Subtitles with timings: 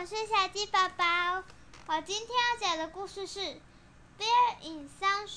[0.00, 1.44] 我是小鸡宝宝。
[1.86, 3.40] 我今天要讲的故事是
[4.18, 5.34] 《Bear in Sunshine》。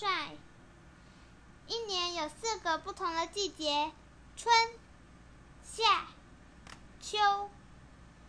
[1.67, 3.91] 一年有四个不同的季节：
[4.37, 4.55] 春、
[5.65, 6.07] 夏、
[7.01, 7.17] 秋、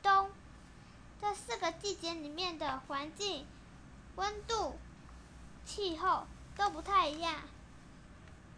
[0.03, 0.33] 冬。
[1.21, 3.47] 这四个季节里面的环境、
[4.17, 4.77] 温度、
[5.65, 6.27] 气候
[6.57, 7.43] 都不太一样。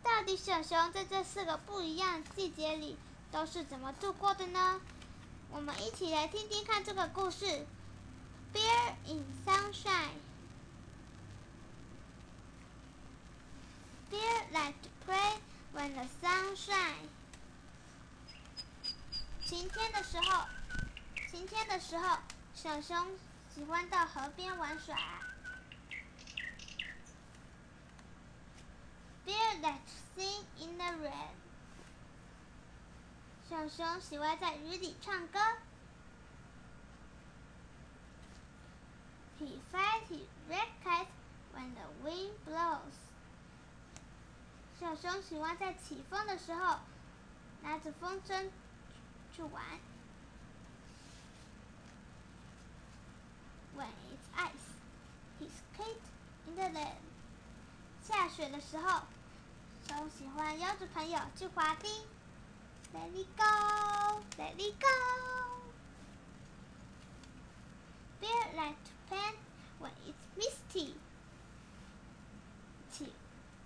[0.03, 2.97] 到底小熊在这四个不一样季节里
[3.31, 4.81] 都是怎么度过的呢？
[5.51, 7.47] 我们一起来听听看这个故事，
[8.53, 10.17] 《Bear in Sunshine》。
[14.13, 15.41] Bear like to play
[15.75, 17.09] when the sunshine。
[19.45, 20.47] 晴天的时候，
[21.31, 22.19] 晴天的时候，
[22.55, 23.19] 小熊
[23.55, 24.97] 喜欢到河边玩耍。
[29.27, 31.35] Bear like to sing in the rain。
[33.67, 35.41] 小熊喜欢在雨里唱歌。
[39.41, 41.09] He flies his red kite
[41.53, 42.95] when the wind blows。
[44.79, 46.79] 小熊喜欢在起风的时候
[47.63, 48.51] 拿着风筝
[49.35, 49.65] 去玩。
[53.77, 55.99] When it's ice，he skate
[56.47, 56.95] in the rain。
[58.05, 59.03] 下雪的时候，
[59.89, 61.91] 熊喜欢邀着朋友去滑冰。
[62.94, 64.88] Let it go, let it go.
[68.20, 69.38] Bear like to paint
[69.80, 70.96] when it's misty.
[72.92, 73.14] 起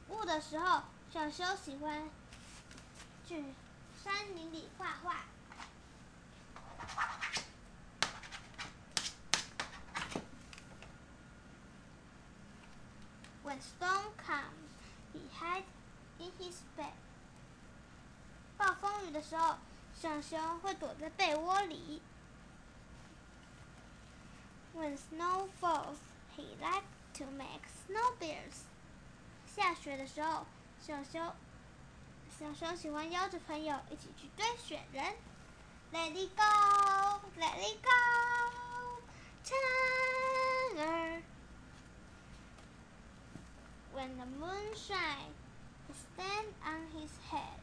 [0.09, 2.09] 雾的时候，小熊喜欢
[3.27, 3.43] 去
[4.03, 5.25] 山林里画画。
[13.43, 14.71] When storm comes,
[15.13, 15.65] he hides
[16.19, 16.93] in his bed.
[19.09, 19.55] 暴风雨的时候，
[19.99, 22.03] 小熊会躲在被窝里。
[24.75, 25.97] When snow falls,
[26.37, 26.83] he likes
[27.17, 28.65] to make snowballs.
[29.47, 30.45] 下雪的时候，
[30.79, 31.33] 小熊
[32.37, 35.03] 小熊喜欢邀着朋友一起去堆雪人。
[35.91, 39.01] Let it go, let it go,
[39.43, 41.21] Tiger.
[43.95, 45.33] When the moon shines,
[45.87, 47.59] it stands on his head.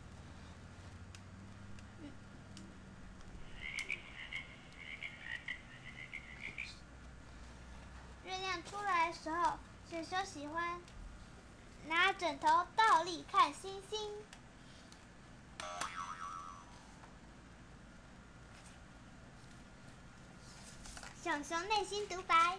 [9.08, 9.58] 的时候，
[9.90, 10.82] 小熊喜欢
[11.88, 14.12] 拿枕头倒立看星星。
[21.24, 22.58] 小熊内心独白：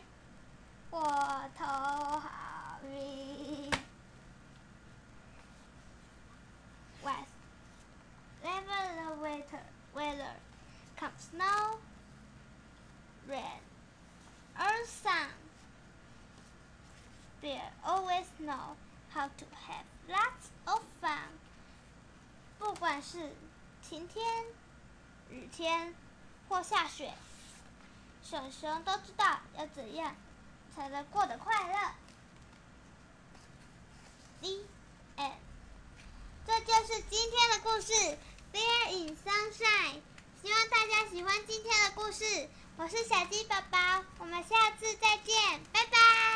[18.49, 18.75] know
[19.13, 21.29] how to have lots of fun。
[22.59, 23.33] 不管是
[23.83, 24.47] 晴天、
[25.29, 25.95] 雨天
[26.49, 27.13] 或下雪，
[28.25, 30.17] 熊熊都知道要怎样
[30.75, 31.79] 才能过得快乐。
[35.17, 35.33] End。
[36.47, 37.93] 这就是今天的故事
[38.53, 39.97] 《Bear in Sunshine》。
[40.41, 42.49] 希望大家喜欢今天的故事。
[42.77, 46.28] 我是小鸡宝宝，我们下次再见，拜拜。